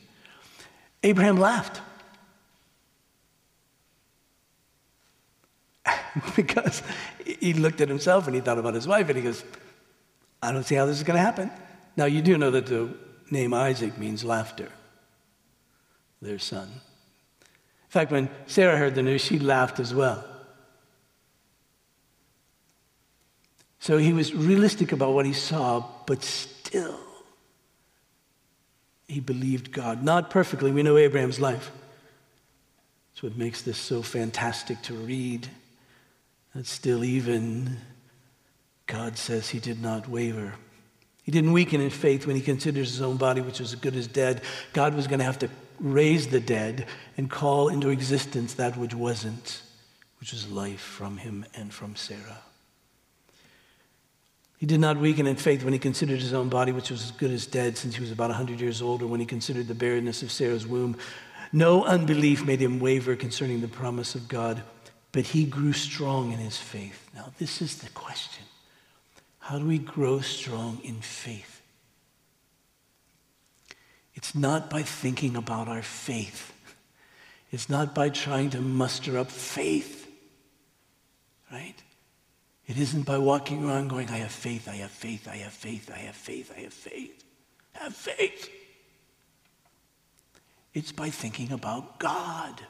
[1.03, 1.81] Abraham laughed.
[6.37, 6.83] because
[7.25, 9.45] he looked at himself and he thought about his wife and he goes,
[10.43, 11.51] I don't see how this is going to happen.
[11.97, 12.89] Now, you do know that the
[13.31, 14.69] name Isaac means laughter,
[16.21, 16.69] their son.
[16.69, 20.25] In fact, when Sarah heard the news, she laughed as well.
[23.79, 26.99] So he was realistic about what he saw, but still,
[29.07, 30.03] he believed God.
[30.03, 30.73] Not perfectly.
[30.73, 31.71] We know Abraham's life.
[33.13, 35.49] That's what makes this so fantastic to read.
[36.55, 37.79] That still, even
[38.87, 40.55] God says he did not waver.
[41.25, 43.97] He didn't weaken in faith when he considers his own body, which was as good
[43.97, 44.43] as dead.
[44.73, 46.87] God was going to have to raise the dead
[47.17, 49.63] and call into existence that which wasn't,
[50.21, 52.39] which was life from him and from Sarah.
[54.59, 57.11] He did not weaken in faith when he considered his own body, which was as
[57.11, 59.75] good as dead since he was about 100 years old, or when he considered the
[59.75, 60.97] barrenness of Sarah's womb.
[61.53, 64.63] No unbelief made him waver concerning the promise of God
[65.15, 67.09] but he grew strong in his faith.
[67.15, 68.45] Now, this is the question
[69.39, 71.63] How do we grow strong in faith?
[74.15, 76.53] It's not by thinking about our faith,
[77.53, 80.11] it's not by trying to muster up faith,
[81.51, 81.81] right?
[82.67, 85.91] It isn't by walking around going, I have faith, I have faith, I have faith,
[85.95, 87.25] I have faith, I have faith.
[87.75, 88.49] Have faith.
[90.73, 92.63] It's by thinking about God.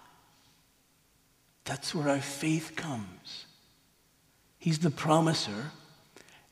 [1.64, 3.46] That's where our faith comes.
[4.59, 5.70] He's the promiser,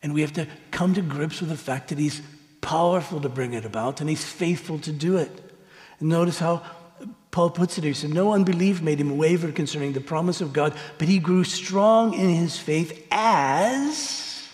[0.03, 2.22] and we have to come to grips with the fact that He's
[2.61, 5.31] powerful to bring it about, and He's faithful to do it.
[6.01, 6.62] And notice how
[7.31, 7.92] Paul puts it here.
[7.92, 11.44] He said, No unbelief made him waver concerning the promise of God, but he grew
[11.44, 14.48] strong in his faith as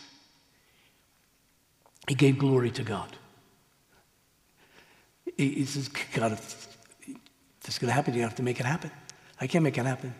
[2.06, 3.16] he gave glory to God.
[5.36, 6.68] He says, God, if
[7.62, 8.90] this is going to happen, you have to make it happen.
[9.40, 10.14] I can't make it happen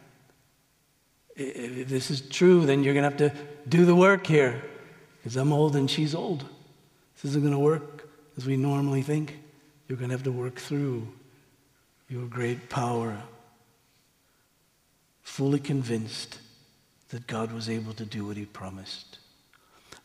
[1.39, 4.63] if this is true, then you're going to have to do the work here
[5.19, 6.45] because I'm old and she's old.
[7.15, 9.39] This isn't going to work as we normally think.
[9.87, 11.09] You're going to have to work through
[12.09, 13.17] your great power,
[15.23, 16.39] fully convinced
[17.11, 19.19] that God was able to do what he promised.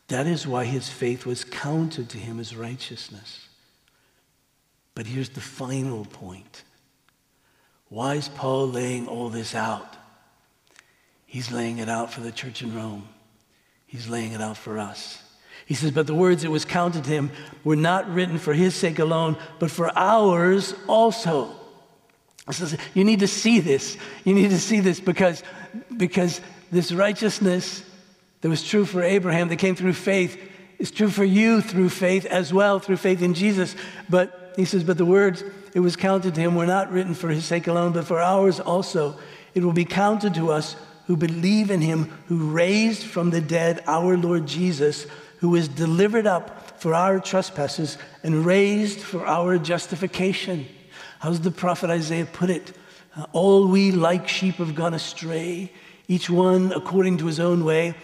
[0.08, 3.48] That is why his faith was counted to him as righteousness.
[4.94, 6.62] But here's the final point.
[7.88, 9.96] Why is Paul laying all this out?
[11.34, 13.08] He's laying it out for the church in Rome.
[13.86, 15.20] He's laying it out for us.
[15.66, 17.32] He says, But the words that was counted to him
[17.64, 21.50] were not written for his sake alone, but for ours also.
[22.46, 23.96] He says, You need to see this.
[24.22, 25.42] You need to see this because,
[25.96, 27.82] because this righteousness
[28.42, 30.40] that was true for Abraham, that came through faith,
[30.78, 33.74] is true for you through faith as well, through faith in Jesus.
[34.08, 35.42] But he says, But the words
[35.74, 38.60] it was counted to him were not written for his sake alone, but for ours
[38.60, 39.18] also.
[39.52, 40.76] It will be counted to us
[41.06, 45.06] who believe in him who raised from the dead our Lord Jesus,
[45.38, 50.66] who was delivered up for our trespasses and raised for our justification.
[51.18, 52.76] How's the prophet Isaiah put it?
[53.16, 55.70] Uh, all we like sheep have gone astray,
[56.08, 57.94] each one according to his own way.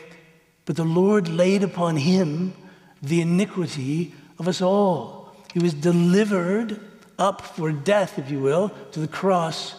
[0.64, 2.55] But the Lord laid upon him
[3.03, 5.34] the iniquity of us all.
[5.53, 6.80] He was delivered
[7.18, 9.74] up for death, if you will, to the cross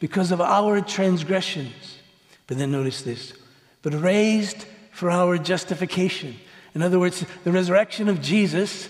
[0.00, 1.98] because of our transgressions.
[2.46, 3.34] But then notice this
[3.82, 6.36] but raised for our justification.
[6.74, 8.88] In other words, the resurrection of Jesus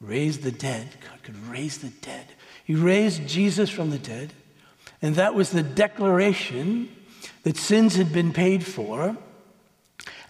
[0.00, 0.88] raised the dead.
[1.02, 2.26] God could raise the dead.
[2.64, 4.32] He raised Jesus from the dead,
[5.02, 6.88] and that was the declaration
[7.42, 9.16] that sins had been paid for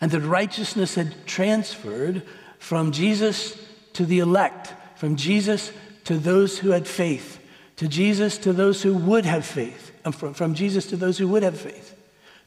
[0.01, 2.23] and that righteousness had transferred
[2.59, 3.59] from Jesus
[3.95, 5.73] to the elect, from Jesus
[6.05, 7.41] to those who had faith,
[7.77, 11.43] to Jesus to those who would have faith, from, from Jesus to those who would
[11.43, 11.95] have faith.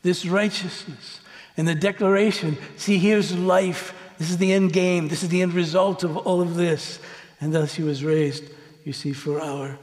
[0.04, 1.20] This righteousness
[1.58, 3.94] and the declaration see, here's life.
[4.18, 5.08] This is the end game.
[5.08, 7.00] This is the end result of all of this.
[7.40, 8.44] And thus he was raised,
[8.84, 9.78] you see, for our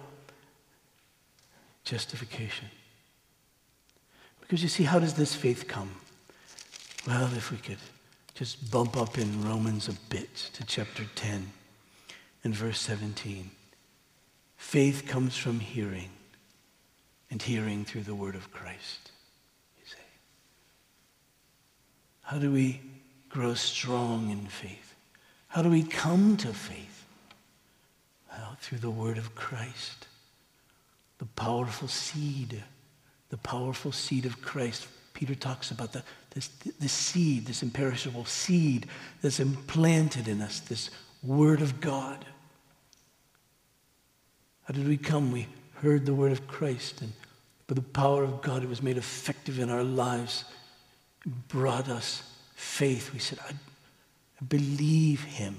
[1.84, 2.68] justification.
[4.40, 5.90] Because you see, how does this faith come?
[7.06, 7.78] Well, if we could
[8.38, 11.50] just bump up in Romans a bit to chapter 10
[12.44, 13.50] and verse 17.
[14.56, 16.10] Faith comes from hearing,
[17.30, 19.10] and hearing through the word of Christ.
[19.78, 19.98] You say.
[22.22, 22.80] How do we
[23.28, 24.94] grow strong in faith?
[25.48, 27.06] How do we come to faith?
[28.30, 30.06] Well, through the word of Christ,
[31.18, 32.62] the powerful seed
[33.30, 34.86] the powerful seed of Christ.
[35.12, 36.48] Peter talks about the, this,
[36.78, 38.86] this seed, this imperishable seed
[39.20, 40.90] that's implanted in us, this
[41.22, 42.24] word of God.
[44.64, 45.32] How did we come?
[45.32, 45.46] We
[45.82, 47.12] heard the word of Christ, and
[47.66, 50.44] by the power of God, it was made effective in our lives.
[51.24, 52.22] It brought us
[52.54, 53.12] faith.
[53.12, 53.52] We said, I,
[54.48, 55.56] believe him.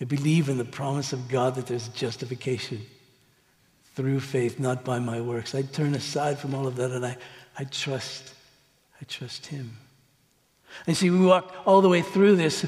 [0.00, 2.80] I believe in the promise of God that there's justification
[3.94, 5.54] through faith, not by my works.
[5.54, 7.16] I turn aside from all of that and I,
[7.58, 8.34] I trust,
[9.00, 9.76] I trust him.
[10.86, 12.66] And see, we walk all the way through this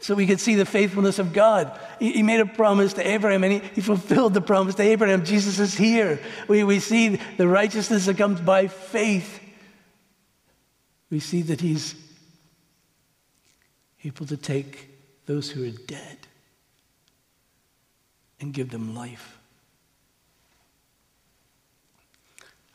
[0.00, 1.78] so we could see the faithfulness of God.
[1.98, 5.24] He, he made a promise to Abraham and he, he, fulfilled the promise to Abraham.
[5.24, 6.20] Jesus is here.
[6.46, 9.40] We, we see the righteousness that comes by faith.
[11.10, 11.94] We see that he's
[14.04, 14.88] able to take
[15.26, 16.18] those who are dead
[18.40, 19.38] and give them life.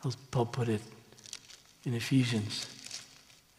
[0.05, 0.82] As Paul put it
[1.86, 2.67] in Ephesians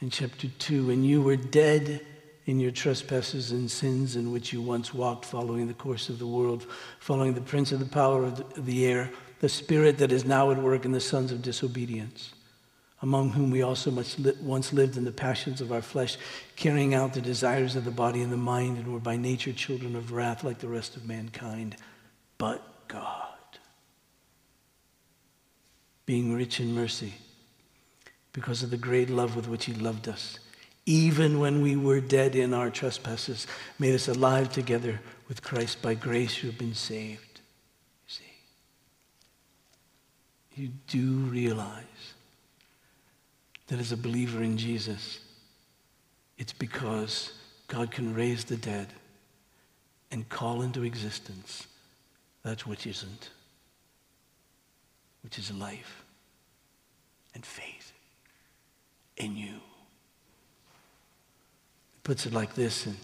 [0.00, 2.04] in chapter 2 when you were dead
[2.46, 6.26] in your trespasses and sins in which you once walked, following the course of the
[6.26, 6.66] world,
[6.98, 10.58] following the prince of the power of the air, the spirit that is now at
[10.58, 12.34] work in the sons of disobedience,
[13.02, 13.90] among whom we also
[14.42, 16.16] once lived in the passions of our flesh,
[16.56, 19.96] carrying out the desires of the body and the mind, and were by nature children
[19.96, 21.76] of wrath like the rest of mankind.
[22.36, 23.28] But God
[26.06, 27.14] being rich in mercy
[28.34, 30.38] because of the great love with which he loved us.
[30.86, 33.46] Even when we were dead in our trespasses,
[33.78, 35.80] made us alive together with Christ.
[35.80, 37.40] By grace you have been saved.
[38.06, 38.34] You see,
[40.54, 41.84] you do realize
[43.68, 45.20] that as a believer in Jesus,
[46.36, 47.32] it's because
[47.68, 48.88] God can raise the dead
[50.10, 51.66] and call into existence
[52.42, 53.30] that which isn't
[55.24, 56.04] which is life
[57.34, 57.92] and faith
[59.16, 59.54] in you.
[62.04, 62.96] Puts it like this in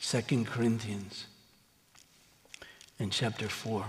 [0.00, 1.26] 2 Corinthians
[2.98, 3.84] in chapter 4.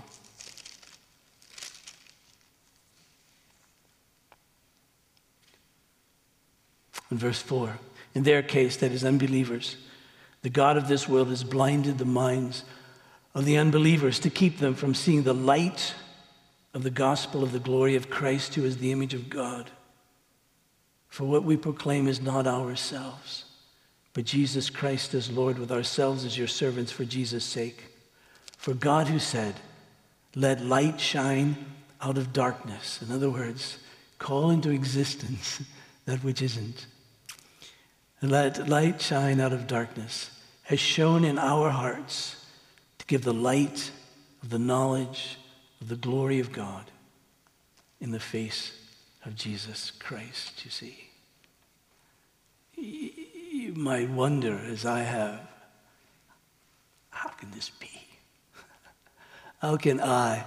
[7.11, 7.77] In verse 4,
[8.15, 9.75] in their case, that is unbelievers,
[10.41, 12.63] the God of this world has blinded the minds
[13.35, 15.93] of the unbelievers to keep them from seeing the light
[16.73, 19.69] of the gospel of the glory of Christ, who is the image of God.
[21.07, 23.45] For what we proclaim is not ourselves,
[24.13, 27.85] but Jesus Christ as Lord, with ourselves as your servants for Jesus' sake.
[28.57, 29.55] For God, who said,
[30.35, 31.65] Let light shine
[31.99, 33.01] out of darkness.
[33.01, 33.77] In other words,
[34.19, 35.61] call into existence
[36.05, 36.85] that which isn't.
[38.21, 40.29] Let light shine out of darkness,
[40.63, 42.45] has shone in our hearts
[42.99, 43.91] to give the light
[44.41, 45.37] of the knowledge
[45.81, 46.89] of the glory of God
[47.99, 48.71] in the face
[49.25, 51.09] of Jesus Christ, you see.
[53.63, 55.39] You might wonder, as I have,
[57.11, 57.89] how can this be?
[59.59, 60.43] How can I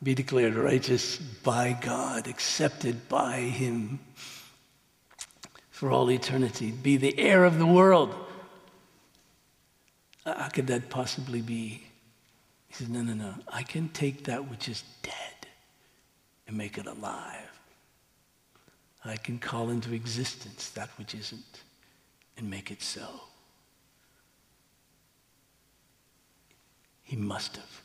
[0.00, 3.98] be declared righteous by God, accepted by Him
[5.70, 8.14] for all eternity, be the heir of the world?
[10.24, 11.82] How could that possibly be?
[12.68, 13.34] He says, No, no, no.
[13.48, 15.48] I can take that which is dead
[16.46, 17.50] and make it alive.
[19.04, 21.63] I can call into existence that which isn't
[22.36, 23.06] and make it so.
[27.02, 27.82] He must have.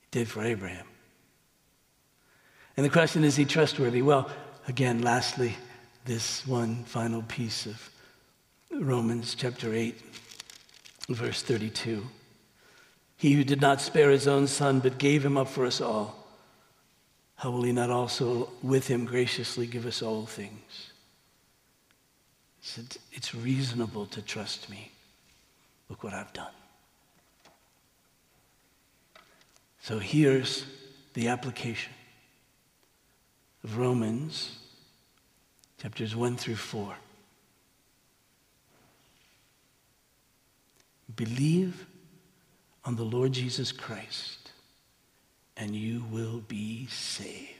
[0.00, 0.86] He did for Abraham.
[2.76, 4.02] And the question is, he trustworthy?
[4.02, 4.30] Well,
[4.66, 5.56] again, lastly,
[6.04, 7.90] this one final piece of
[8.70, 9.94] Romans chapter 8
[11.08, 12.06] Verse 32
[13.16, 16.26] He who did not spare his own son, but gave him up for us all,
[17.36, 20.92] how will he not also with him graciously give us all things?
[22.68, 24.92] Said, It's reasonable to trust me.
[25.88, 26.52] Look what I've done.
[29.80, 30.66] So here's
[31.14, 31.94] the application
[33.64, 34.58] of Romans
[35.80, 36.94] chapters 1 through 4.
[41.16, 41.86] Believe
[42.84, 44.50] on the Lord Jesus Christ,
[45.56, 47.57] and you will be saved.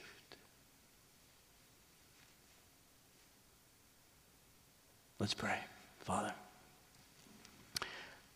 [5.19, 5.57] Let's pray.
[5.99, 6.33] Father,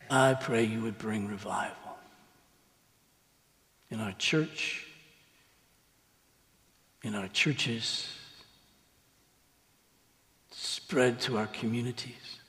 [0.09, 1.97] I pray you would bring revival
[3.89, 4.86] in our church,
[7.03, 8.09] in our churches,
[10.51, 12.39] spread to our communities,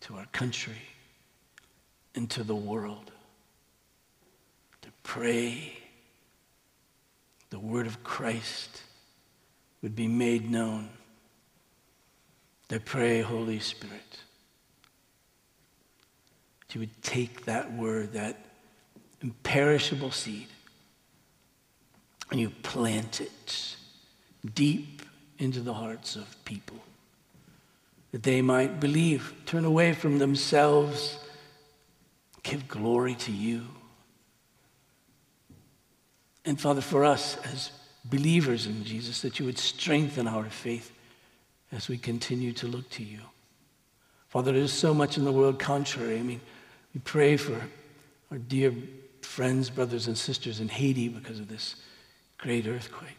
[0.00, 0.80] to our country,
[2.14, 3.12] and to the world.
[4.82, 5.76] To pray
[7.50, 8.82] the word of Christ
[9.82, 10.88] would be made known.
[12.70, 14.18] I pray, Holy Spirit,
[16.60, 18.44] that you would take that word, that
[19.22, 20.48] imperishable seed,
[22.30, 23.76] and you plant it
[24.54, 25.02] deep
[25.38, 26.78] into the hearts of people
[28.16, 31.18] that they might believe, turn away from themselves,
[32.42, 33.66] give glory to you.
[36.44, 37.72] And Father, for us as
[38.06, 40.92] believers in Jesus, that you would strengthen our faith
[41.76, 43.20] as we continue to look to you.
[44.28, 46.18] Father, there's so much in the world contrary.
[46.18, 46.40] I mean,
[46.94, 47.60] we pray for
[48.30, 48.72] our dear
[49.20, 51.76] friends, brothers, and sisters in Haiti because of this
[52.38, 53.18] great earthquake.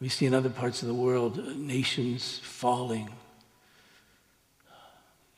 [0.00, 3.10] We see in other parts of the world uh, nations falling.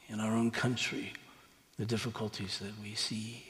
[0.09, 1.13] In our own country,
[1.79, 3.45] the difficulties that we see.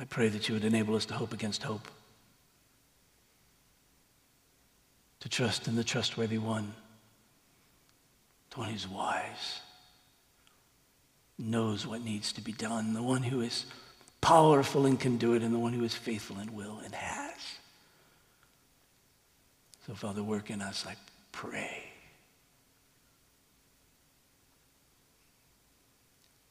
[0.00, 1.88] I pray that you would enable us to hope against hope,
[5.20, 6.74] to trust in the trustworthy one,
[8.50, 9.60] the one who's wise
[11.38, 13.66] knows what needs to be done, the one who is
[14.20, 17.34] powerful and can do it, and the one who is faithful and will and has.
[19.86, 20.96] So, Father, work in us, I
[21.32, 21.84] pray.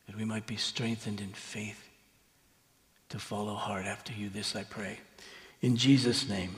[0.08, 1.84] That we might be strengthened in faith
[3.10, 4.30] to follow hard after you.
[4.30, 5.00] This I pray.
[5.62, 6.56] In Jesus' name,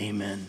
[0.00, 0.46] amen.